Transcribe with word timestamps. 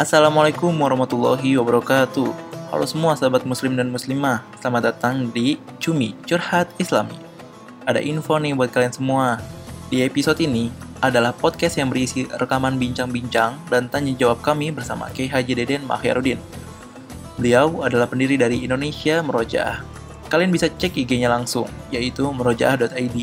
Assalamualaikum 0.00 0.72
warahmatullahi 0.80 1.60
wabarakatuh. 1.60 2.32
Halo 2.72 2.88
semua 2.88 3.12
sahabat 3.20 3.44
muslim 3.44 3.76
dan 3.76 3.92
muslimah, 3.92 4.40
selamat 4.56 4.96
datang 4.96 5.28
di 5.28 5.60
Cumi 5.76 6.16
Curhat 6.24 6.72
Islami. 6.80 7.12
Ada 7.84 8.00
info 8.00 8.32
nih 8.40 8.56
buat 8.56 8.72
kalian 8.72 8.96
semua. 8.96 9.44
Di 9.92 10.00
episode 10.00 10.40
ini 10.40 10.72
adalah 11.04 11.36
podcast 11.36 11.76
yang 11.76 11.92
berisi 11.92 12.24
rekaman 12.24 12.80
bincang-bincang 12.80 13.60
dan 13.68 13.92
tanya 13.92 14.16
jawab 14.16 14.40
kami 14.40 14.72
bersama 14.72 15.04
Kiai 15.12 15.28
Haji 15.28 15.52
Deden 15.52 15.84
Mahyarudin. 15.84 16.40
Beliau 17.36 17.84
adalah 17.84 18.08
pendiri 18.08 18.40
dari 18.40 18.64
Indonesia 18.64 19.20
Merojaah. 19.20 19.84
Kalian 20.32 20.48
bisa 20.48 20.72
cek 20.72 20.96
IG-nya 20.96 21.28
langsung, 21.28 21.68
yaitu 21.92 22.24
merojaah.id. 22.24 23.16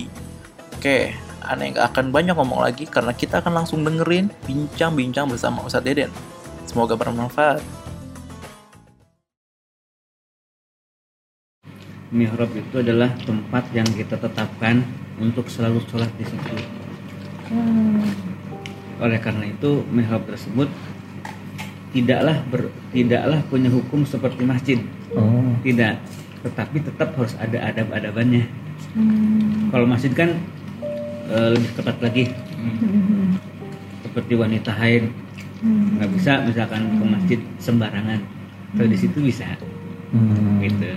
Oke, 0.77 1.17
aneh 1.41 1.73
nggak 1.73 1.89
akan 1.89 2.13
banyak 2.13 2.37
ngomong 2.37 2.61
lagi 2.61 2.85
karena 2.85 3.17
kita 3.17 3.41
akan 3.41 3.65
langsung 3.65 3.81
dengerin 3.81 4.29
bincang-bincang 4.45 5.25
bersama 5.25 5.65
Ustadz 5.65 5.89
Deden. 5.89 6.36
Semoga 6.77 6.93
bermanfaat. 6.93 7.57
Mihrab 12.13 12.53
itu 12.53 12.85
adalah 12.85 13.09
tempat 13.25 13.65
yang 13.73 13.89
kita 13.97 14.13
tetapkan 14.13 14.85
untuk 15.17 15.49
selalu 15.49 15.81
sholat 15.89 16.13
di 16.21 16.29
situ. 16.29 16.53
Oleh 19.01 19.17
karena 19.17 19.49
itu 19.49 19.81
mihrab 19.89 20.29
tersebut 20.29 20.69
tidaklah 21.97 22.45
ber, 22.45 22.69
tidaklah 22.93 23.41
punya 23.49 23.73
hukum 23.73 24.05
seperti 24.05 24.45
masjid. 24.45 24.77
Oh. 25.17 25.49
Tidak, 25.65 25.97
tetapi 26.45 26.77
tetap 26.85 27.17
harus 27.17 27.33
ada 27.41 27.73
adab-adabannya. 27.73 28.45
Kalau 29.73 29.89
masjid 29.89 30.13
kan 30.13 30.29
eh, 31.33 31.57
lebih 31.57 31.73
ketat 31.73 31.97
lagi. 32.05 32.29
Seperti 34.05 34.37
wanita 34.37 34.69
haid 34.77 35.25
nggak 35.63 36.09
bisa 36.13 36.31
misalkan 36.45 36.81
ke 36.97 37.03
masjid 37.05 37.39
sembarangan. 37.57 38.19
Kalau 38.77 38.89
di 38.89 38.97
situ 38.99 39.17
bisa. 39.23 39.47
Hmm. 40.13 40.63
gitu. 40.63 40.95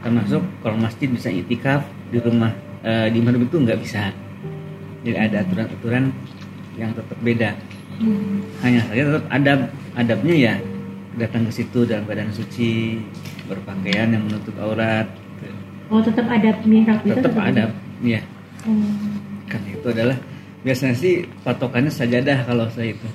Termasuk 0.00 0.42
kalau 0.64 0.76
masjid 0.80 1.06
bisa 1.06 1.28
itikaf 1.30 1.84
di 2.10 2.18
rumah 2.18 2.50
eh, 2.82 3.06
di 3.12 3.20
mana 3.20 3.38
itu 3.38 3.56
nggak 3.60 3.78
bisa. 3.78 4.10
Jadi 5.04 5.16
ada 5.16 5.36
aturan-aturan 5.44 6.12
yang 6.76 6.90
tetap 6.96 7.18
beda. 7.20 7.50
Hanya 8.64 8.80
saja 8.88 9.02
tetap 9.12 9.24
adab 9.28 9.60
adabnya 9.96 10.34
ya 10.34 10.54
datang 11.20 11.44
ke 11.44 11.52
situ 11.52 11.84
dalam 11.84 12.08
keadaan 12.08 12.32
suci 12.32 12.96
berpakaian 13.44 14.14
yang 14.14 14.24
menutup 14.24 14.56
aurat. 14.62 15.04
Gitu. 15.36 15.52
Oh 15.92 16.00
tetap 16.00 16.26
ada 16.30 16.50
mihrab 16.64 17.02
itu 17.04 17.18
tetap 17.18 17.34
adab 17.36 17.70
ya 18.00 18.20
Oh. 18.60 18.76
karena 19.48 19.68
itu 19.72 19.86
adalah 19.88 20.16
biasanya 20.60 20.92
sih 20.92 21.24
patokannya 21.40 21.88
sajadah 21.88 22.44
kalau 22.44 22.68
saya 22.68 22.92
itu 22.92 23.08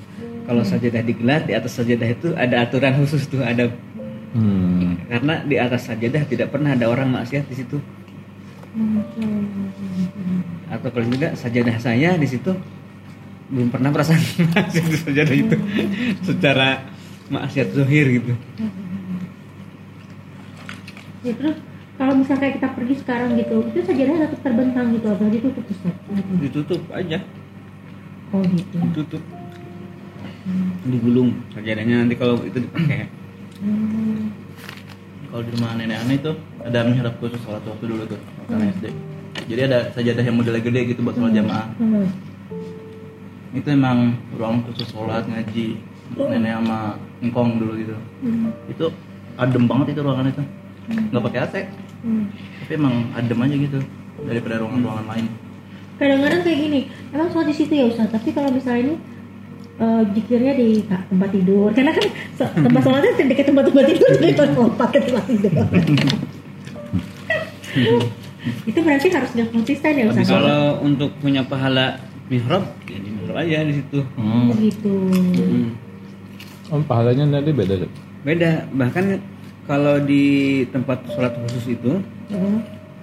kalau 0.45 0.61
sajadah 0.61 1.01
digelar 1.01 1.41
di 1.43 1.53
atas 1.57 1.77
sajadah 1.77 2.09
itu 2.09 2.27
ada 2.37 2.61
aturan 2.65 2.93
khusus 3.01 3.25
tuh 3.25 3.41
adab 3.41 3.73
Hmm. 4.35 4.99
karena 5.07 5.47
di 5.47 5.55
atas 5.55 5.87
sajadah 5.87 6.27
tidak 6.27 6.51
pernah 6.51 6.75
ada 6.75 6.91
orang 6.91 7.07
maksiat 7.07 7.47
di 7.47 7.55
situ. 7.55 7.79
Atau 10.67 10.91
kalau 10.91 11.07
tidak 11.07 11.39
sajadah 11.39 11.79
saya 11.79 12.19
di 12.19 12.27
situ 12.27 12.51
belum 13.47 13.71
pernah 13.71 13.95
perasaan 13.95 14.19
maksiat 14.59 14.85
di 14.91 14.97
sajadah 15.07 15.35
itu. 15.39 15.55
Secara 16.19 16.83
maksiat 17.31 17.67
zuhir 17.71 18.11
gitu. 18.19 18.35
Ya, 21.23 21.31
terus 21.39 21.55
kalau 21.95 22.13
misalnya 22.19 22.41
kayak 22.43 22.55
kita 22.59 22.67
pergi 22.75 22.95
sekarang 22.99 23.29
gitu, 23.39 23.55
itu 23.71 23.79
sajadahnya 23.87 24.27
tetap 24.27 24.39
terbentang 24.43 24.85
gitu 24.99 25.07
atau 25.15 25.25
ditutup 25.31 25.63
Ustaz? 25.63 25.95
ditutup 26.43 26.81
aja. 26.91 27.23
Oh 28.35 28.43
gitu. 28.43 28.75
ditutup 28.91 29.23
digulung 30.85 31.33
sajadahnya 31.51 32.05
nanti 32.05 32.15
kalau 32.15 32.37
itu 32.45 32.61
dipakai 32.61 33.09
Hmm. 33.63 34.35
Kalau 35.31 35.41
di 35.47 35.49
rumah 35.55 35.79
nenek 35.79 35.97
aneh 36.03 36.15
itu 36.19 36.31
ada 36.63 36.79
mihrab 36.83 37.15
khusus 37.23 37.39
sholat 37.43 37.63
waktu 37.63 37.85
dulu 37.87 38.03
tuh, 38.07 38.19
karena 38.51 38.71
SD. 38.71 38.85
Jadi 39.51 39.61
ada 39.67 39.79
sajadah 39.91 40.23
yang 40.23 40.35
modelnya 40.39 40.63
gede 40.63 40.81
gitu 40.95 40.99
buat 41.03 41.15
sholat 41.15 41.33
jamaah. 41.35 41.67
Hmm. 41.79 42.07
Itu 43.55 43.67
emang 43.71 44.19
ruang 44.35 44.63
khusus 44.67 44.91
sholat 44.91 45.23
ngaji 45.27 45.79
nenek 46.19 46.51
sama 46.51 46.99
engkong 47.23 47.63
dulu 47.63 47.73
gitu. 47.79 47.95
Hmm. 48.23 48.51
Itu 48.67 48.91
adem 49.39 49.63
banget 49.67 49.95
itu 49.95 50.01
ruangan 50.03 50.31
itu, 50.31 50.43
nggak 51.11 51.23
pakai 51.31 51.39
AC. 51.47 51.55
Hmm. 52.03 52.25
Tapi 52.63 52.71
emang 52.75 52.95
adem 53.15 53.39
aja 53.39 53.55
gitu 53.55 53.79
daripada 54.23 54.55
ruangan-ruangan 54.63 55.07
lain. 55.15 55.25
Kadang-kadang 55.95 56.41
kayak 56.43 56.59
gini, 56.59 56.81
emang 57.15 57.31
sholat 57.31 57.47
di 57.47 57.55
situ 57.55 57.71
ya 57.71 57.87
Ustaz, 57.87 58.11
tapi 58.11 58.35
kalau 58.35 58.51
misalnya 58.51 58.91
ini 58.91 58.95
eh, 59.75 60.03
jikirnya 60.09 60.53
di 60.53 60.67
ka- 60.81 61.03
tempat 61.05 61.29
tidur, 61.29 61.69
karena 61.69 61.91
kan 61.91 62.05
so- 62.33 62.53
tempat 62.53 62.81
sholatnya 62.81 63.11
dekat 63.25 63.45
tempat 63.45 63.63
tempat 63.65 63.83
tidur, 63.85 64.09
jadi 64.15 64.33
pas 64.33 64.49
lompat 64.51 64.87
ke 64.89 64.99
tempat 65.01 65.23
tidur. 65.25 65.53
itu 68.63 68.79
berarti 68.79 69.07
harus 69.09 69.31
nggak 69.31 69.49
konsisten 69.51 69.91
ya 69.91 70.05
Ustaz? 70.07 70.29
kalau 70.29 70.61
untuk 70.79 71.09
punya 71.17 71.41
pahala 71.43 71.97
mihrab 72.27 72.61
ya 72.85 72.95
di 72.95 73.09
mihrab 73.11 73.35
aja 73.35 73.57
di 73.63 73.73
situ 73.75 73.99
Hmm. 74.15 74.53
Begitu. 74.53 74.93
Hmm. 75.11 75.67
Oh, 76.67 76.81
pahalanya 76.81 77.25
nanti 77.27 77.51
beda. 77.51 77.73
Dok? 77.77 77.91
beda 78.21 78.51
bahkan 78.71 79.21
kalau 79.63 79.97
di 79.99 80.23
tempat 80.67 81.03
sholat 81.07 81.33
khusus 81.39 81.73
itu 81.73 82.01
Hmm. 82.25 82.61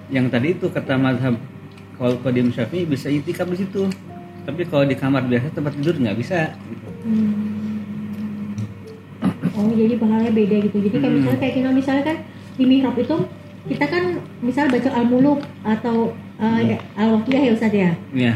yang 0.09 0.27
tadi 0.27 0.51
itu 0.51 0.67
kata 0.67 0.95
mazhab 0.95 1.35
kalau 1.95 2.19
Qadim 2.19 2.49
Syafi'i 2.49 2.83
bisa 2.83 3.07
itikaf 3.07 3.47
di 3.47 3.57
situ 3.57 3.87
tapi 4.43 4.61
kalau 4.67 4.83
di 4.83 4.95
kamar 4.95 5.23
biasa 5.27 5.55
tempat 5.55 5.71
tidur 5.79 5.95
nggak 5.99 6.17
bisa 6.19 6.51
gitu. 6.67 6.87
Oh 9.53 9.69
jadi 9.71 9.95
pahalanya 9.95 10.33
beda 10.33 10.55
gitu. 10.67 10.77
Jadi 10.83 10.97
kayak 10.99 11.07
Hmm. 11.07 11.17
misalnya 11.21 11.39
kayak 11.39 11.53
kita 11.55 11.69
misalnya 11.71 12.03
kan 12.03 12.17
di 12.59 12.63
mihrab 12.67 12.95
itu 12.99 13.15
kita 13.63 13.85
kan 13.87 14.03
misal 14.43 14.65
baca 14.67 14.89
al-muluk 14.91 15.39
atau 15.63 16.11
uh, 16.35 16.59
ya, 16.59 16.75
al-waqiyah 16.99 17.41
ya 17.47 17.51
Ustaz 17.55 17.71
ya. 17.71 17.91
ya 18.11 18.33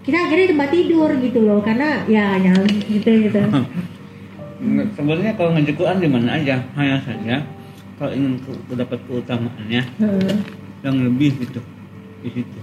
Kita 0.00 0.16
akhirnya 0.16 0.56
tempat 0.56 0.68
tidur 0.72 1.10
gitu 1.20 1.44
loh 1.44 1.60
karena 1.60 2.00
ya 2.08 2.40
nyala 2.40 2.64
gitu 2.64 3.10
gitu. 3.28 3.40
Sebenarnya 4.96 5.32
kalau 5.36 5.52
ngaji 5.56 5.72
Quran 5.76 5.98
di 6.00 6.08
mana 6.08 6.40
aja 6.40 6.64
hanya 6.76 6.96
saja 7.04 7.44
kalau 8.00 8.12
ingin 8.16 8.40
dapat 8.72 8.96
keutamaannya 9.04 9.82
Heeh. 9.84 10.34
yang 10.80 10.96
lebih 11.04 11.36
gitu 11.44 11.60
di 12.24 12.28
situ 12.32 12.58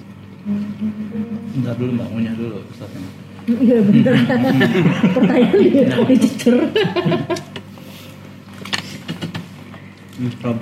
Bentar 0.48 1.76
dulu 1.76 1.92
mbak, 2.00 2.08
ngunyah 2.12 2.34
dulu 2.40 2.58
Ustaznya. 2.72 3.10
Iya 3.48 3.78
bener. 3.84 4.14
Pertanyaan 5.16 5.60
dia 5.60 6.00
dicecer. 6.08 6.56
mihrab 10.18 10.58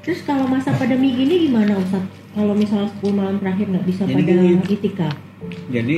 Terus 0.00 0.20
kalau 0.24 0.46
masa 0.48 0.72
pandemi 0.78 1.12
gini 1.12 1.50
gimana 1.50 1.76
Ustaz? 1.76 2.04
Kalau 2.32 2.54
misalnya 2.54 2.88
10 3.02 3.10
malam 3.18 3.36
terakhir 3.42 3.66
nggak 3.68 3.84
bisa 3.84 4.02
Jadi 4.06 4.14
pada 4.22 4.32
gini. 4.32 4.62
itikaf. 4.70 5.14
jadi 5.72 5.96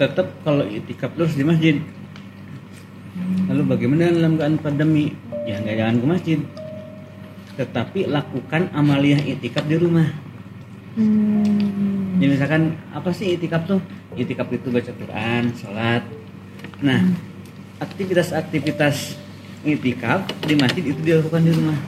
tetap 0.00 0.26
kalau 0.46 0.64
itikaf 0.64 1.10
terus 1.14 1.34
di 1.36 1.44
masjid 1.44 1.76
lalu 3.50 3.62
bagaimana 3.66 4.08
dalam 4.08 4.38
keadaan 4.40 4.58
pandemi 4.62 5.12
ya 5.44 5.60
nggak 5.60 5.76
jangan 5.78 5.96
ke 6.00 6.06
masjid 6.06 6.38
tetapi 7.60 8.00
lakukan 8.08 8.72
amaliyah 8.72 9.20
itikaf 9.20 9.66
di 9.68 9.76
rumah 9.76 10.08
Hmm. 10.92 12.20
Ya 12.20 12.26
misalkan 12.28 12.76
apa 12.92 13.08
sih 13.16 13.34
itikaf 13.34 13.64
tuh? 13.64 13.80
Itikaf 14.12 14.52
itu 14.52 14.68
baca 14.68 14.92
Quran, 14.92 15.42
sholat. 15.56 16.04
Nah, 16.84 17.00
aktivitas-aktivitas 17.80 19.16
itikaf 19.64 20.26
di 20.44 20.54
masjid 20.58 20.84
itu 20.84 21.00
dilakukan 21.00 21.40
di 21.40 21.52
rumah. 21.54 21.78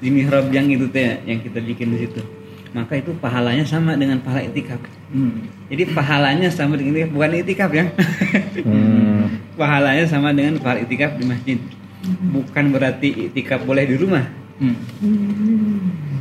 Di 0.00 0.08
mihrab 0.08 0.48
yang 0.54 0.70
itu 0.70 0.86
teh 0.88 1.20
yang 1.26 1.42
kita 1.42 1.58
bikin 1.58 1.92
di 1.92 2.06
situ. 2.06 2.22
Maka 2.70 3.02
itu 3.02 3.10
pahalanya 3.18 3.66
sama 3.66 3.98
dengan 3.98 4.22
pahala 4.22 4.46
itikaf. 4.46 4.78
Hmm. 5.10 5.50
Jadi 5.66 5.90
pahalanya 5.90 6.48
sama 6.54 6.78
dengan 6.78 7.02
itikaf, 7.02 7.10
bukan 7.10 7.30
itikaf 7.34 7.70
ya. 7.74 7.84
Hmm. 8.62 9.26
pahalanya 9.60 10.04
sama 10.06 10.30
dengan 10.30 10.62
pahala 10.62 10.86
itikaf 10.86 11.18
di 11.18 11.24
masjid. 11.26 11.58
Bukan 12.30 12.64
berarti 12.70 13.28
itikaf 13.28 13.66
boleh 13.66 13.84
di 13.90 13.96
rumah. 13.98 14.24
Hmm. 14.62 14.76
Hmm. 15.02 16.19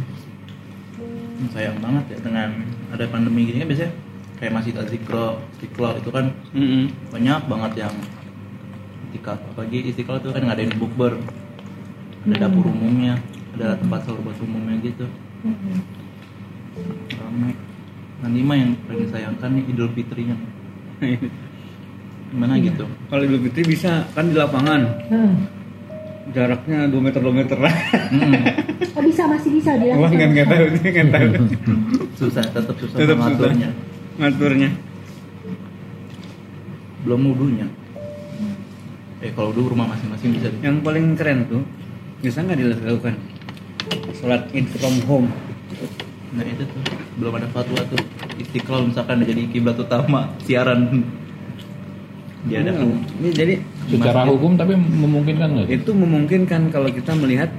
Sayang 1.55 1.77
banget 1.79 2.05
ya 2.13 2.17
dengan 2.19 2.49
ada 2.91 3.03
pandemi 3.07 3.47
gini 3.47 3.63
kan 3.63 3.67
biasanya 3.71 3.93
kayak 4.39 4.53
masjid 4.55 4.75
Azikro, 4.79 5.43
Istiqlal 5.55 5.93
itu 5.99 6.09
kan 6.11 6.25
Mm-mm. 6.55 6.83
banyak 7.11 7.41
banget 7.47 7.71
yang 7.87 7.95
itikaf 9.09 9.39
apalagi 9.51 9.89
istiqlal 9.89 10.19
itu 10.19 10.29
kan 10.31 10.43
ngadain 10.45 10.73
bukber 10.77 11.17
ada 12.27 12.35
dapur 12.47 12.67
umumnya 12.67 13.15
ada 13.57 13.75
tempat 13.79 14.05
sahur 14.05 14.19
buat 14.21 14.37
umumnya 14.43 14.75
gitu 14.83 15.07
Hmm. 15.39 15.79
ramai 17.15 17.55
nanti 18.19 18.39
mah 18.43 18.59
yang 18.59 18.75
paling 18.87 19.07
sayangkan 19.07 19.55
nih 19.55 19.63
idul 19.71 19.87
fitrinya 19.95 20.35
gimana 22.29 22.59
gitu 22.59 22.85
Kalau 23.09 23.23
Idul 23.25 23.41
Fitri 23.47 23.63
bisa 23.65 24.05
kan 24.13 24.29
di 24.29 24.35
lapangan. 24.37 24.81
Heeh. 25.09 25.33
Jaraknya 26.31 26.87
2 26.87 26.95
meter 26.99 27.19
2 27.19 27.31
meter. 27.33 27.57
Lah 27.57 27.73
Hmm, 28.09 28.33
Oh 28.95 29.03
bisa 29.05 29.23
masih 29.25 29.49
bisa 29.53 29.71
wah 29.71 29.79
dilakukan. 29.79 30.11
nggak 30.11 30.29
nggak 30.33 30.47
tahu 30.47 30.65
dia 30.73 30.89
nggak 30.91 31.09
tahu. 31.09 31.29
Susah 32.17 32.43
tetap 32.43 32.75
susah 32.75 32.97
Tetap 32.97 33.15
mengaturnya. 33.15 33.69
Ngaturnya 34.17 34.69
belum 36.99 37.21
wudhunya. 37.31 37.67
Eh 39.19 39.31
kalau 39.31 39.51
dulu 39.51 39.71
rumah 39.71 39.87
masing-masing 39.87 40.35
bisa. 40.35 40.47
Yang 40.59 40.83
paling 40.83 41.05
keren 41.15 41.39
tuh 41.47 41.63
bisa 42.19 42.43
nggak 42.43 42.59
dilakukan? 42.59 43.15
Sholat 44.15 44.51
id 44.51 44.67
from 44.75 44.95
home. 45.07 45.27
Nah 46.35 46.43
itu 46.43 46.63
tuh. 46.63 46.81
Belum 47.15 47.33
ada 47.35 47.47
fatwa 47.51 47.79
tuh. 47.87 47.99
Istiqlal 48.35 48.91
misalkan 48.91 49.23
jadi 49.23 49.43
kiblat 49.47 49.79
utama 49.79 50.31
siaran. 50.43 51.03
Dia 52.47 52.63
ada. 52.63 52.71
Hmm, 52.75 52.99
Ini 53.19 53.29
jadi 53.31 53.53
Secara 53.89 54.29
hukum 54.29 54.53
tapi 54.53 54.77
memungkinkan 54.77 55.47
nggak? 55.49 55.67
itu 55.73 55.91
memungkinkan 55.91 56.69
kalau 56.69 56.89
kita 56.93 57.17
melihat 57.17 57.49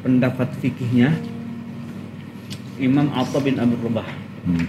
pendapat 0.00 0.48
fikihnya 0.58 1.12
Imam 2.80 3.12
Atta 3.12 3.40
bin 3.40 3.60
Abi 3.60 3.76
Rabah 3.80 4.08
Hmm. 4.46 4.62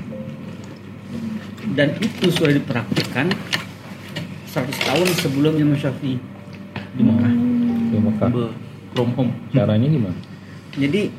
dan 1.77 1.93
itu 2.01 2.33
sudah 2.33 2.49
dipraktikkan 2.49 3.29
100 4.49 4.73
tahun 4.73 5.07
sebelum 5.21 5.53
Imam 5.53 5.77
Syafi'i 5.77 6.17
di 6.97 7.01
Mekah. 7.05 7.33
Di 7.93 7.97
Mekah. 8.01 8.29
Be- 8.33 8.55
from 8.97 9.13
home. 9.13 9.31
Caranya 9.53 9.85
gimana? 9.85 10.17
Jadi 10.73 11.13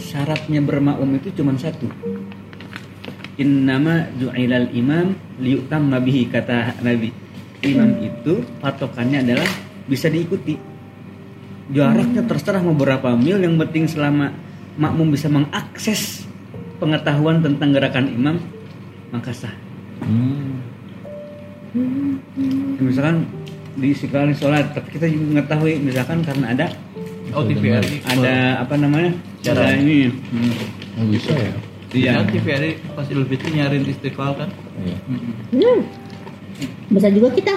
syaratnya 0.00 0.64
bermakmum 0.64 1.20
itu 1.20 1.28
cuma 1.36 1.52
satu. 1.60 1.84
Innama 3.36 4.08
ju'ilal 4.16 4.72
imam 4.72 5.12
liyutamma 5.36 6.00
bihi 6.00 6.32
kata 6.32 6.80
Nabi. 6.80 7.12
Imam 7.62 7.90
itu 8.02 8.42
patokannya 8.58 9.22
adalah 9.22 9.46
bisa 9.86 10.10
diikuti. 10.10 10.58
Jaraknya 11.70 12.26
terserah 12.26 12.60
mau 12.60 12.74
berapa 12.74 13.14
mil 13.14 13.38
yang 13.38 13.54
penting 13.56 13.86
selama 13.86 14.34
makmum 14.74 15.14
bisa 15.14 15.30
mengakses 15.30 16.26
pengetahuan 16.82 17.38
tentang 17.38 17.70
gerakan 17.70 18.06
imam 18.10 18.36
maka 19.14 19.30
sah. 19.30 19.54
Hmm. 20.02 20.58
Misalkan 22.82 23.24
di 23.78 23.94
istiqlal 23.96 24.34
sholat, 24.36 24.74
tapi 24.76 24.98
kita 24.98 25.08
juga 25.08 25.40
mengetahui 25.40 25.80
misalkan 25.80 26.20
karena 26.20 26.52
ada 26.52 26.66
Oh 27.32 27.48
TVRI. 27.48 28.04
ada 28.04 28.60
apa 28.60 28.76
namanya 28.76 29.16
Cara. 29.40 29.72
ini 29.72 30.12
hmm. 30.12 31.00
Oh, 31.00 31.06
bisa 31.08 31.32
ya? 31.32 31.52
Iya. 31.96 32.12
iya 32.20 32.28
TVRI 32.28 32.70
pas 32.92 33.08
Idul 33.08 33.24
Fitri 33.24 33.56
nyariin 33.56 33.88
istiqlal 33.88 34.36
kan. 34.36 34.50
Iya. 34.84 34.96
Hmm. 35.56 35.80
Bisa 36.88 37.08
juga 37.08 37.28
kita 37.30 37.54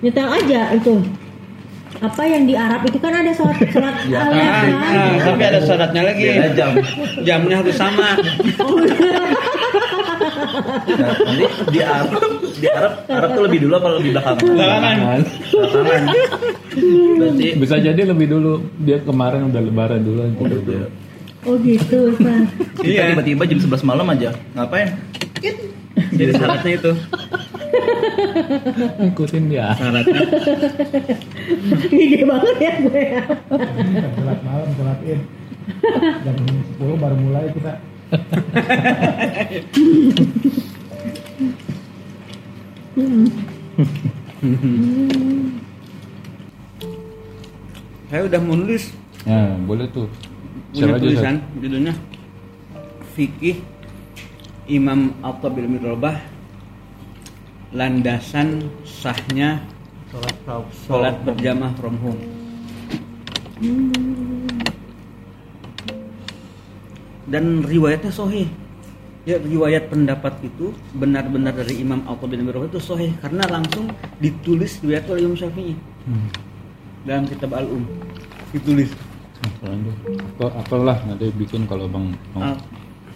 nyetel 0.00 0.28
aja 0.28 0.60
itu. 0.72 0.94
Apa 1.94 2.22
yang 2.24 2.44
di 2.44 2.54
Arab 2.54 2.82
itu 2.82 2.98
kan 2.98 3.14
ada 3.14 3.30
sholat 3.30 3.54
sholat 3.64 3.94
Ya, 4.04 4.18
Ah, 4.18 4.26
kan? 4.26 4.66
ah, 4.74 5.12
tapi 5.22 5.42
ada 5.44 5.60
syaratnya 5.60 6.02
lagi 6.02 6.24
Beda 6.26 6.50
jam. 6.52 6.72
jamnya 7.22 7.56
harus 7.56 7.76
sama 7.76 8.18
Nah, 10.82 11.12
nanti 11.22 11.44
di 11.70 11.80
Arab 11.80 12.10
di 12.52 12.66
Arab 12.68 12.92
Arab 13.06 13.30
tuh 13.32 13.42
lebih 13.44 13.58
dulu 13.62 13.74
apa 13.76 13.88
lebih 13.94 14.10
belakang? 14.12 14.36
Belakangan. 14.40 15.18
Belakangan. 15.52 16.02
Berarti 17.14 17.46
Bisa 17.56 17.76
jadi 17.78 18.02
lebih 18.04 18.26
dulu 18.28 18.52
dia 18.78 18.98
kemarin 19.00 19.48
udah 19.48 19.60
lebaran 19.60 20.00
dulu 20.02 20.20
gitu. 20.32 20.74
Oh 21.42 21.58
gitu, 21.58 21.98
Ustaz. 22.08 22.46
kita 22.78 22.86
Iya. 23.02 23.02
tiba-tiba 23.14 23.42
jam 23.44 23.58
11 23.60 23.82
malam 23.84 24.06
aja 24.08 24.30
ngapain? 24.54 24.94
jadi 26.12 26.32
syaratnya 26.32 26.72
itu 26.76 26.92
Ikutin 29.04 29.44
dia. 29.48 29.72
syaratnya 29.74 30.20
Ide 31.90 32.20
banget 32.24 32.56
ya 32.58 32.72
gue. 32.80 33.04
sholat 34.12 34.38
malam 34.42 34.68
sholat 34.76 34.98
id 35.02 35.20
jam 36.22 36.36
10 36.36 37.02
baru 37.02 37.16
mulai 37.18 37.46
kita 37.50 37.72
saya 48.08 48.22
udah 48.28 48.40
menulis 48.40 48.92
Nah, 49.22 49.54
boleh 49.62 49.86
tuh. 49.86 50.10
punya 50.74 50.98
tulisan 50.98 51.34
judulnya 51.54 51.94
fikih 53.14 53.62
Imam 54.66 55.14
Atta 55.22 55.46
bin 55.46 55.78
Rabah 55.78 56.18
landasan 57.72 58.68
sahnya 58.84 59.60
Sholat 60.12 60.36
tahu. 60.44 60.62
sholat 60.84 61.16
berjamaah 61.24 61.72
from 61.74 61.96
home 61.98 62.20
dan 67.24 67.62
riwayatnya 67.64 68.12
sohih 68.12 68.48
ya 69.22 69.38
riwayat 69.38 69.86
pendapat 69.86 70.34
itu 70.42 70.74
benar-benar 70.92 71.54
dari 71.54 71.78
Imam 71.78 72.02
Atta 72.04 72.26
bin 72.26 72.42
Rabah 72.42 72.66
itu 72.66 72.82
sohih 72.82 73.14
karena 73.22 73.46
langsung 73.46 73.86
ditulis 74.18 74.82
riwayat 74.82 75.06
oleh 75.08 75.22
Imam 75.24 75.38
Syafi'i 75.38 75.74
Hmm. 76.02 76.26
dalam 77.06 77.30
kitab 77.30 77.54
Al-Um 77.54 77.86
ditulis 78.50 78.90
Apaan 79.38 79.86
tuh? 79.86 79.94
Akal, 80.34 80.50
akal 80.58 80.80
lah 80.82 80.98
nanti 81.06 81.30
bikin 81.34 81.62
kalau 81.66 81.86
bang 81.86 82.10
mau 82.34 82.42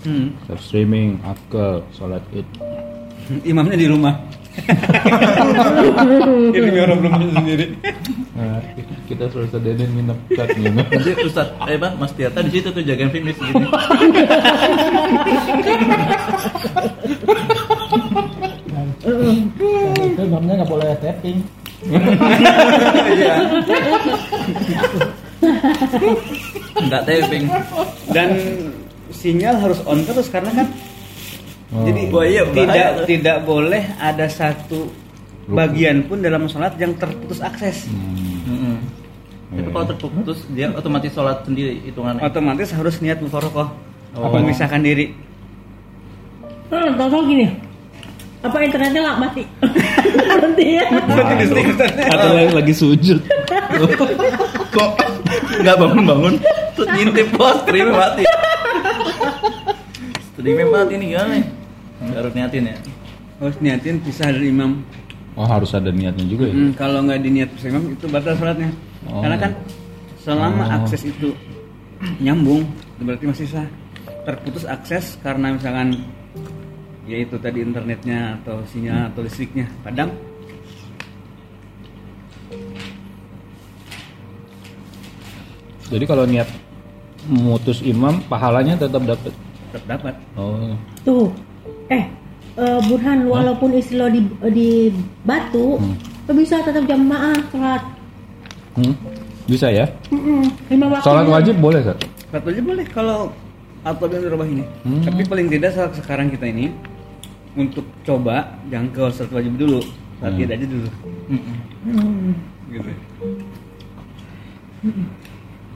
hmm, 0.03 0.27
live 0.47 0.63
streaming, 0.63 1.19
akal, 1.23 1.83
sholat 1.91 2.23
id. 2.31 2.47
imamnya 3.51 3.75
di 3.75 3.91
rumah 3.91 4.15
ini 6.57 6.79
orang 6.81 6.99
belum 7.05 7.13
sendiri 7.37 7.67
Nah, 8.37 8.61
kita 9.09 9.33
suruh 9.33 9.49
sedenin 9.49 9.89
nginep 9.97 10.19
cat 10.37 10.53
nginep. 10.53 10.87
Nanti 10.93 11.25
Ustaz, 11.25 11.49
eh 11.73 11.81
bang, 11.81 11.97
Mas 11.97 12.13
Tirta 12.13 12.45
di 12.45 12.53
situ 12.53 12.69
tuh 12.69 12.85
jagain 12.85 13.09
gini. 13.09 13.33
dan, 18.69 18.87
dan 19.01 20.05
itu 20.05 20.21
imamnya 20.21 20.53
nggak 20.61 20.69
boleh 20.69 20.93
tapping 21.01 21.41
Iya. 21.87 23.35
Enggak 26.77 27.03
taping. 27.05 27.45
dan 28.11 28.29
sinyal 29.13 29.57
harus 29.61 29.81
on 29.85 30.03
terus 30.05 30.29
karena 30.33 30.51
kan 30.53 30.67
Oh. 31.69 31.83
jadi 31.83 32.01
Oh, 32.09 32.23
iya, 32.23 32.43
tidak 32.45 32.55
bahaya 32.65 32.87
tuh. 32.93 33.07
tidak 33.07 33.37
boleh 33.43 33.83
ada 33.97 34.27
satu 34.27 34.87
Rukun. 34.87 35.51
bagian 35.53 35.99
pun 36.03 36.19
dalam 36.19 36.47
sholat 36.47 36.75
yang 36.75 36.95
terputus 36.95 37.39
akses 37.39 37.87
Hmm. 37.87 38.39
Mm-mm. 38.47 38.77
Iya. 39.49 39.61
Itu 39.61 39.69
kalau 39.71 39.87
terputus 39.89 40.39
dia 40.49 40.71
otomatis 40.71 41.11
sholat 41.11 41.43
sendiri 41.43 41.83
hitungannya. 41.83 42.19
otomatis 42.21 42.71
harus 42.71 42.99
niat 43.01 43.19
mufarokoh 43.19 43.67
Oh. 44.13 44.31
memisahkan 44.33 44.81
diri 44.81 45.11
Hmm, 46.67 46.95
tahu 46.95 47.23
gini. 47.25 47.47
Apa 48.41 48.59
internetnya 48.61 49.01
nggak 49.01 49.21
mati? 49.21 49.43
Nanti 50.37 50.65
ya. 50.73 50.87
Atau 52.13 52.29
lagi, 52.33 52.51
lagi 52.53 52.75
sujud. 52.75 53.19
Kok 54.69 54.91
nggak 55.63 55.77
bangun-bangun? 55.77 56.35
Terus 56.75 56.89
ngintip 56.93 57.27
bos, 57.33 57.55
streamnya 57.63 57.95
mati. 57.97 58.23
Streamnya 60.29 60.67
mati 60.69 60.95
nih 60.97 61.07
gimana 61.09 61.29
nih? 61.33 61.45
Baru 62.13 62.29
niatin 62.33 62.65
ya. 62.67 62.77
harus 63.37 63.57
niatin 63.61 64.01
pisah 64.01 64.33
dari 64.33 64.49
imam 64.49 64.81
Oh 65.37 65.45
harus 65.45 65.69
ada 65.71 65.93
niatnya 65.93 66.25
juga 66.25 66.49
ya. 66.49 66.55
Hmm, 66.57 66.73
kalau 66.73 67.05
nggak 67.05 67.21
diniat 67.21 67.49
pisah 67.53 67.69
imam 67.69 67.93
itu 67.93 68.07
batal 68.09 68.33
sholatnya 68.35 68.71
Oh. 69.07 69.21
karena 69.23 69.37
kan 69.39 69.53
selama 70.19 70.65
Oh. 70.65 70.77
akses 70.81 71.03
itu 71.05 71.29
nyambung 72.19 72.65
itu 72.97 73.03
berarti 73.03 73.25
masih 73.27 73.47
sah 73.47 73.69
terputus 74.25 74.65
akses 74.65 75.21
karena 75.21 75.53
misalkan 75.53 76.01
yaitu 77.05 77.39
tadi 77.39 77.61
internetnya 77.61 78.41
atau 78.41 78.65
sinyal 78.67 79.13
atau 79.13 79.21
listriknya 79.23 79.69
padam 79.81 80.11
Jadi 85.87 86.05
kalau 86.05 86.27
niat 86.27 86.49
memutus 87.27 87.83
imam, 87.83 88.19
pahalanya 88.27 88.75
tetap 88.77 89.03
dapat. 89.03 89.33
tetap 89.67 89.85
dapat 89.89 90.15
Oh. 90.35 90.75
Tuh. 91.03 91.29
Eh, 91.89 92.05
eh, 92.57 92.81
Burhan 92.85 93.25
walaupun 93.25 93.73
istri 93.73 93.95
lo 93.95 94.07
di 94.07 94.21
di 94.49 94.91
Batu, 95.23 95.77
Hmm. 95.77 95.95
lo 96.25 96.33
bisa 96.33 96.61
tetap 96.61 96.85
jamaah 96.85 97.37
sholat. 97.47 97.83
Hmm? 98.75 98.95
Bisa 99.45 99.69
ya? 99.69 99.87
Mm-mm, 100.09 100.43
lima 100.69 100.87
waktu. 100.91 101.05
Sholat 101.05 101.27
wajib 101.27 101.55
boleh 101.57 101.83
kan? 101.83 101.99
satu 102.27 102.51
aja 102.51 102.59
boleh 102.61 102.85
kalau 102.87 103.31
atau 103.81 104.05
yang 104.09 104.19
dirubah 104.21 104.45
ini 104.45 104.67
Hmm. 104.83 104.99
tapi 105.01 105.23
paling 105.23 105.47
tidak 105.47 105.71
saat 105.71 105.95
sekarang 105.95 106.27
kita 106.27 106.45
ini 106.45 106.75
untuk 107.55 107.87
coba 108.03 108.59
jangan 108.67 108.91
ke 108.91 109.03
sholat 109.09 109.33
wajib 109.33 109.55
dulu 109.57 109.81
saat 110.17 110.35
Hmm. 110.35 110.41
tidak 110.43 110.55
aja 110.57 110.67
dulu 110.67 110.89
Mm-mm. 111.31 111.57
Hmm. 111.87 112.33
gitu 112.69 112.91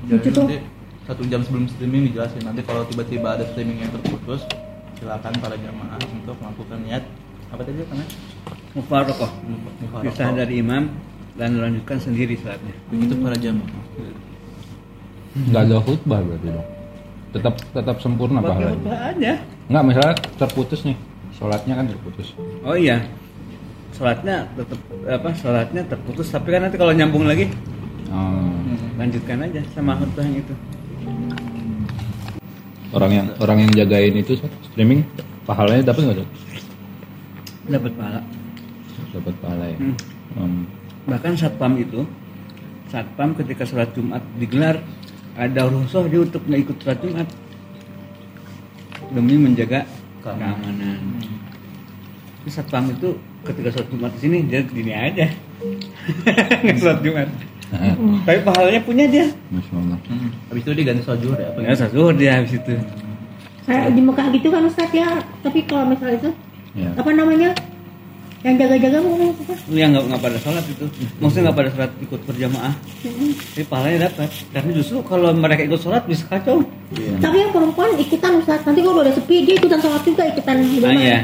Jadi 0.03 0.17
Itu 0.17 0.29
tuh. 0.31 0.45
nanti 0.45 0.59
satu 1.05 1.23
jam 1.27 1.41
sebelum 1.41 1.65
streaming 1.67 2.03
dijelasin. 2.09 2.43
Nanti 2.43 2.63
kalau 2.63 2.83
tiba-tiba 2.85 3.29
ada 3.31 3.45
streaming 3.47 3.79
yang 3.81 3.93
terputus, 3.93 4.43
silakan 5.01 5.33
para 5.41 5.57
jamaah 5.57 5.99
untuk 6.05 6.37
melakukan 6.37 6.79
niat 6.85 7.05
apa 7.51 7.61
tadi 7.61 7.81
namanya? 7.81 8.07
mufarokoh 8.71 9.31
bisa 10.01 10.31
dari 10.31 10.61
imam 10.61 10.93
dan 11.35 11.57
lanjutkan 11.57 11.99
sendiri 11.99 12.37
saatnya 12.37 12.71
Begitu 12.87 13.15
para 13.17 13.35
jamaah. 13.35 13.83
Nggak 15.31 15.63
ada 15.65 15.77
khutbah 15.81 16.21
berarti 16.21 16.49
dong. 16.49 16.69
Tetap 17.31 17.55
tetap 17.71 17.97
sempurna 17.99 18.39
pahalanya. 18.39 19.15
aja 19.15 19.33
Nggak 19.67 19.85
misalnya 19.87 20.15
terputus 20.37 20.81
nih, 20.83 20.97
sholatnya 21.33 21.75
kan 21.75 21.87
terputus. 21.87 22.35
oh 22.61 22.75
iya 22.75 22.99
sholatnya 23.91 24.47
tetap 24.55 24.79
apa 25.07 25.29
sholatnya 25.35 25.83
terputus 25.85 26.27
tapi 26.29 26.49
kan 26.51 26.67
nanti 26.67 26.77
kalau 26.77 26.93
nyambung 26.93 27.25
lagi 27.25 27.49
Oh. 28.11 28.43
lanjutkan 28.99 29.39
aja 29.39 29.63
sama 29.71 29.95
khutbah 29.95 30.27
yang 30.27 30.43
itu 30.43 30.51
Orang 32.91 33.11
yang 33.15 33.27
orang 33.39 33.59
yang 33.63 33.71
jagain 33.71 34.15
itu 34.19 34.35
streaming 34.67 35.07
pahalanya 35.47 35.95
dapat 35.95 36.03
nggak 36.11 36.19
tuh? 36.23 36.29
dapat 37.71 37.93
pahala 37.95 38.21
Dapat 39.15 39.35
pahala 39.39 39.65
ya. 39.71 39.79
Hmm. 39.79 39.97
Hmm. 40.31 40.63
bahkan 41.11 41.35
satpam 41.35 41.75
itu 41.75 42.07
satpam 42.87 43.35
ketika 43.35 43.67
sholat 43.67 43.91
jumat 43.95 44.23
digelar 44.39 44.79
ada 45.35 45.67
rusuh 45.67 46.07
dia 46.07 46.23
untuk 46.23 46.43
nggak 46.47 46.61
ikut 46.71 46.77
sholat 46.83 46.99
jumat 47.03 47.29
demi 49.11 49.35
menjaga 49.39 49.87
keamanan 50.23 51.03
Terus 52.41 52.55
satpam 52.57 52.95
itu 52.95 53.19
ketika 53.43 53.75
sholat 53.75 53.89
jumat 53.91 54.11
di 54.15 54.21
sini 54.23 54.39
dia 54.47 54.61
gini 54.63 54.93
aja 54.95 55.27
nggak 56.63 56.79
sholat 56.79 57.01
jumat 57.03 57.29
Nah, 57.71 57.95
tapi 58.25 58.39
pahalanya 58.43 58.83
punya 58.83 59.05
dia 59.07 59.27
Masya 59.49 59.75
Allah. 59.77 59.99
Hmm. 60.05 60.29
Habis 60.49 60.63
itu 60.63 60.73
diganti 60.75 61.01
sholat 61.01 61.21
zuhur 61.21 61.39
ya? 61.39 61.49
Apa 61.49 61.59
nggak 61.61 61.77
sholat 61.77 61.93
zuhur 61.93 62.13
dia 62.13 62.33
habis 62.35 62.53
itu 62.53 62.75
Kayak 63.63 63.87
di 63.93 64.03
Mekah 64.03 64.27
gitu 64.33 64.49
kan 64.49 64.63
Ustaz 64.65 64.91
ya. 64.91 65.09
Tapi 65.41 65.59
kalau 65.65 65.85
misalnya 65.87 66.17
itu 66.19 66.31
Ya. 66.71 66.91
apa 66.95 67.11
namanya? 67.11 67.51
Yang 68.41 68.55
jaga-jaga 68.57 68.99
ngomong 69.01 69.31
apa? 69.37 69.53
ya 69.69 69.85
nggak 69.87 70.03
nggak 70.03 70.21
pada 70.21 70.39
sholat 70.41 70.65
itu 70.65 70.85
maksudnya 71.21 71.43
nggak 71.45 71.57
pada 71.57 71.71
sholat 71.71 71.93
ikut 72.01 72.21
berjamaah 72.25 72.73
Mm-mm. 73.05 73.31
tapi 73.37 73.63
pahalanya 73.69 73.99
dapat 74.09 74.29
karena 74.49 74.71
justru 74.73 74.97
kalau 75.05 75.29
mereka 75.31 75.61
ikut 75.61 75.77
sholat 75.77 76.03
bisa 76.09 76.25
kacau 76.25 76.65
Tapi 77.21 77.37
yang 77.37 77.53
perempuan 77.53 77.93
ikutan 77.95 78.33
Ustaz. 78.35 78.65
Nanti 78.65 78.81
kalau 78.81 78.99
udah 78.99 79.13
sepi 79.13 79.45
dia 79.45 79.55
ikutan 79.55 79.79
sholat 79.79 80.03
juga 80.03 80.23
ikutan 80.25 80.57
nah 80.57 80.65
berjamaah. 80.65 81.05
ya 81.05 81.19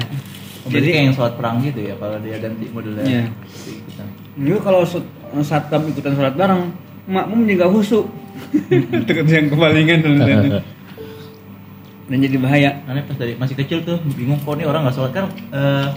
Oh, 0.61 0.69
Jadi 0.69 0.87
kayak 0.89 1.05
yang 1.05 1.15
sholat 1.15 1.35
perang 1.35 1.57
gitu 1.63 1.81
ya 1.81 1.95
kalau 1.97 2.17
dia 2.21 2.37
ganti 2.37 2.65
modelnya. 2.69 3.05
Iya. 3.07 3.23
Ini 4.37 4.59
kalau 4.61 4.83
satpam 5.43 5.87
ikutan 5.87 6.13
sholat 6.13 6.35
bareng, 6.35 6.71
makmum 7.07 7.45
juga 7.45 7.67
husuk. 7.67 8.07
Takut 9.09 9.27
yang 9.27 9.49
kepalingan 9.49 9.99
dan, 10.01 10.13
dan, 10.19 10.41
dan 12.09 12.19
jadi 12.21 12.37
bahaya. 12.37 12.71
Karena 12.83 13.01
pas 13.03 13.17
dari 13.17 13.33
masih 13.35 13.57
kecil 13.57 13.79
tuh 13.83 13.97
bingung 14.13 14.39
kok 14.39 14.55
nih 14.55 14.65
orang 14.65 14.85
nggak 14.85 14.95
sholat 14.95 15.13
kan 15.13 15.27
eh, 15.51 15.89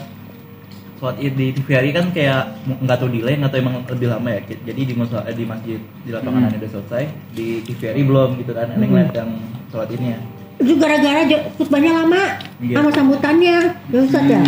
sholat 0.98 1.16
id 1.18 1.34
di 1.34 1.48
TVRI 1.54 1.90
kan 1.92 2.06
kayak 2.10 2.42
nggak 2.66 2.98
tahu 2.98 3.10
delay 3.10 3.36
nggak 3.36 3.52
tahu 3.52 3.60
emang 3.60 3.76
lebih 3.86 4.08
lama 4.10 4.30
ya. 4.30 4.40
Jadi 4.66 4.82
di 4.84 4.94
musola- 4.94 5.24
eh, 5.24 5.36
di 5.36 5.44
masjid 5.44 5.80
di 6.02 6.10
lapangan 6.10 6.48
Hmm. 6.48 6.58
udah 6.58 6.70
selesai 6.70 7.04
di 7.32 7.48
TVRI 7.62 8.02
belum 8.02 8.30
gitu 8.38 8.52
kan. 8.52 8.68
Ada 8.68 8.78
yang 8.78 8.90
ngeliat 8.90 9.12
yang 9.14 9.30
sholat 9.70 9.90
ini 9.92 10.08
ya. 10.10 10.20
Itu 10.60 10.74
gara-gara 10.76 11.24
khutbahnya 11.56 11.92
lama 11.94 12.22
Iya. 12.60 12.76
sama 12.76 12.90
sambutannya. 12.92 13.58
Ya 13.88 14.00
Ustaz 14.00 14.24
ya. 14.26 14.40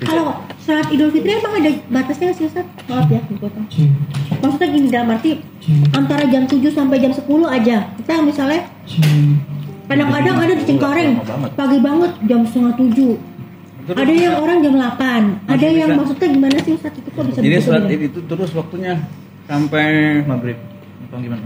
Hmm. 0.00 0.08
Kalau 0.08 0.32
sholat 0.58 0.88
Idul 0.88 1.12
Fitri 1.12 1.36
emang 1.36 1.60
ada 1.60 1.70
batasnya 1.86 2.32
nggak 2.32 2.38
sih 2.40 2.46
Ustaz? 2.48 2.64
Maaf 2.88 3.04
ya, 3.06 3.20
dipotong. 3.28 3.66
Maksudnya 4.40 4.68
gini 4.72 4.88
dalam 4.88 5.12
arti 5.12 5.30
antara 5.92 6.24
jam 6.24 6.48
7 6.48 6.56
sampai 6.72 6.96
jam 6.98 7.12
10 7.12 7.20
aja. 7.46 7.76
Kita 7.94 8.12
misalnya 8.24 8.64
kadang-kadang 9.84 10.36
ada 10.38 10.54
di 10.54 10.64
Cengkareng 10.64 11.12
pagi 11.52 11.78
banget 11.78 12.12
jam 12.24 12.40
setengah 12.42 12.74
7. 12.80 13.28
Terus 13.80 13.96
Ada 13.96 14.12
yang 14.14 14.34
orang 14.38 14.58
jam 14.60 14.74
8. 14.78 15.50
Ada 15.50 15.66
yang 15.66 15.90
bisa. 15.90 15.98
maksudnya 15.98 16.28
gimana 16.30 16.56
sih 16.60 16.72
Ustaz 16.72 16.92
itu 16.94 17.08
kok 17.10 17.24
bisa 17.26 17.38
Jadi 17.42 17.56
sholat 17.60 17.82
beda? 17.82 17.92
id 17.92 18.02
itu 18.06 18.20
terus 18.24 18.50
waktunya 18.54 18.92
sampai 19.44 19.86
Maghrib. 20.24 20.58
Apa 21.04 21.16
gimana? 21.18 21.44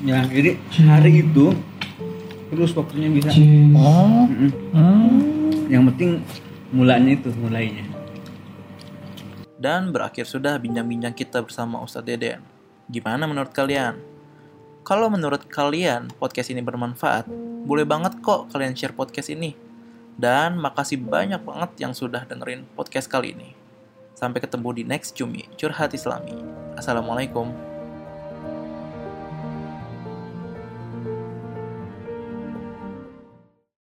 ya 0.00 0.24
jadi 0.24 0.56
hari 0.80 1.20
itu 1.20 1.52
terus 2.48 2.72
waktunya 2.72 3.08
bisa. 3.10 3.28
Oh. 3.74 4.24
Hmm. 4.72 5.39
Yang 5.70 5.94
penting 5.94 6.10
mulanya 6.74 7.14
itu 7.14 7.30
mulainya. 7.38 7.86
Dan 9.54 9.94
berakhir 9.94 10.26
sudah 10.26 10.58
bincang-bincang 10.58 11.14
kita 11.14 11.38
bersama 11.46 11.78
Ustadz 11.78 12.10
Deden. 12.10 12.42
Gimana 12.90 13.30
menurut 13.30 13.54
kalian? 13.54 14.02
Kalau 14.82 15.06
menurut 15.06 15.46
kalian 15.46 16.10
podcast 16.18 16.50
ini 16.50 16.58
bermanfaat, 16.58 17.30
boleh 17.62 17.86
banget 17.86 18.18
kok 18.18 18.50
kalian 18.50 18.74
share 18.74 18.96
podcast 18.96 19.30
ini. 19.30 19.54
Dan 20.18 20.58
makasih 20.58 20.98
banyak 20.98 21.38
banget 21.46 21.70
yang 21.78 21.94
sudah 21.94 22.26
dengerin 22.26 22.66
podcast 22.74 23.06
kali 23.06 23.38
ini. 23.38 23.54
Sampai 24.18 24.42
ketemu 24.42 24.74
di 24.74 24.82
next 24.82 25.14
Cumi 25.14 25.46
Curhat 25.54 25.94
Islami. 25.94 26.34
Assalamualaikum. 26.74 27.69